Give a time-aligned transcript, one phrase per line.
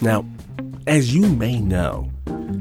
[0.00, 0.24] Now,
[0.86, 2.10] as you may know,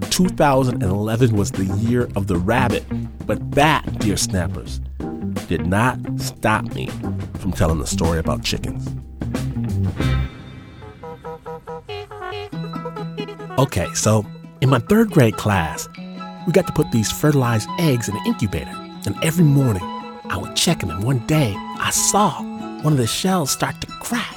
[0.10, 2.86] 2011 was the year of the rabbit,
[3.26, 4.80] but that, dear snappers,
[5.48, 6.88] did not stop me
[7.40, 8.88] from telling the story about chickens.
[13.60, 14.26] Okay, so
[14.62, 15.88] in my third grade class,
[16.46, 18.72] we got to put these fertilized eggs in an incubator.
[19.06, 19.84] And every morning,
[20.30, 20.90] I would check them.
[20.90, 22.42] And one day, I saw
[22.82, 24.36] one of the shells start to crack,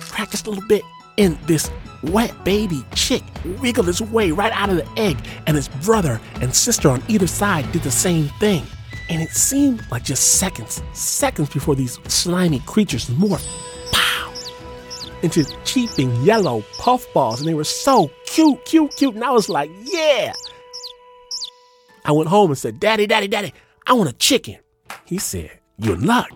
[0.00, 0.82] crack just a little bit.
[1.16, 1.70] And this
[2.02, 3.22] wet baby chick
[3.60, 5.18] wiggled its way right out of the egg.
[5.46, 8.64] And his brother and sister on either side did the same thing.
[9.08, 13.48] And it seemed like just seconds, seconds before these slimy creatures morphed
[15.22, 19.14] into cheeping yellow puffballs, and they were so cute, cute, cute.
[19.14, 20.32] And I was like, yeah.
[22.04, 23.52] I went home and said, Daddy, Daddy, Daddy,
[23.86, 24.58] I want a chicken.
[25.04, 26.30] He said, You're in luck.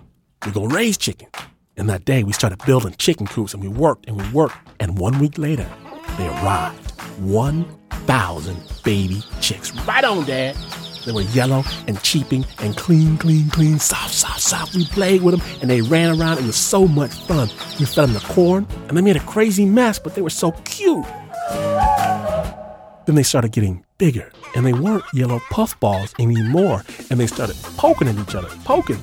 [0.44, 1.28] We're going to raise chicken.
[1.76, 4.56] And that day, we started building chicken coops, and we worked and we worked.
[4.80, 5.68] And one week later,
[6.16, 9.72] they arrived 1,000 baby chicks.
[9.86, 10.56] Right on, Dad.
[11.04, 14.74] They were yellow and cheeping and clean, clean, clean, soft, soft, soft.
[14.74, 16.38] We played with them and they ran around.
[16.38, 17.48] It was so much fun.
[17.78, 20.52] We fed them the corn and they made a crazy mess, but they were so
[20.64, 21.04] cute.
[23.06, 26.82] Then they started getting bigger and they weren't yellow puffballs anymore.
[27.10, 28.98] And they started poking at each other, poking.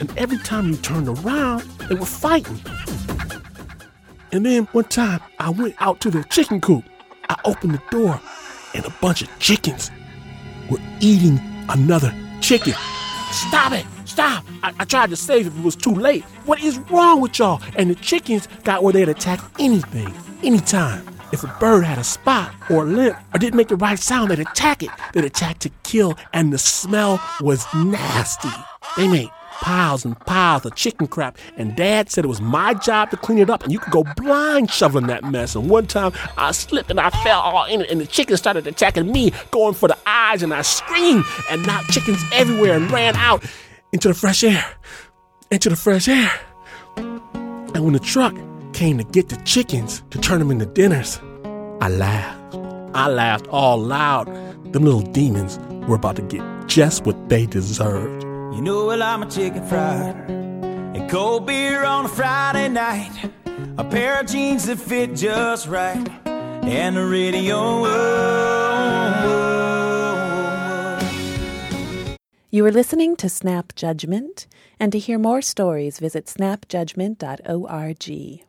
[0.00, 2.60] And every time you turned around, they were fighting.
[4.32, 6.84] And then one time I went out to the chicken coop.
[7.28, 8.20] I opened the door
[8.74, 9.90] and a bunch of chickens
[10.70, 12.74] were eating another chicken.
[13.30, 13.86] Stop it!
[14.04, 14.44] Stop!
[14.62, 16.22] I, I tried to save it, but it was too late.
[16.44, 17.62] What is wrong with y'all?
[17.76, 21.06] And the chickens got where they'd attack anything, anytime.
[21.32, 24.30] If a bird had a spot or a limp or didn't make the right sound,
[24.30, 24.90] they'd attack it.
[25.12, 28.48] They'd attack to kill, and the smell was nasty.
[28.96, 33.10] They made piles and piles of chicken crap, and Dad said it was my job
[33.10, 35.54] to clean it up, and you could go blind shoveling that mess.
[35.54, 38.66] And one time I slipped and I fell all in it, and the chickens started
[38.66, 43.16] attacking me, going for the eyes, and I screamed and knocked chickens everywhere and ran
[43.16, 43.44] out
[43.92, 44.64] into the fresh air,
[45.50, 46.32] into the fresh air.
[46.96, 48.34] And when the truck
[48.72, 51.20] came to get the chickens to turn them into dinners,
[51.80, 52.54] I laughed.
[52.94, 54.26] I laughed all loud.
[54.72, 58.24] Them little demons were about to get just what they deserved.
[58.56, 60.16] You know well I'm a chicken fried.
[60.30, 63.30] And cold beer on a Friday night.
[63.76, 66.08] A pair of jeans that fit just right.
[66.24, 67.84] And the radio.
[72.50, 74.46] You are listening to Snap Judgment,
[74.80, 78.45] and to hear more stories, visit snapjudgment.org.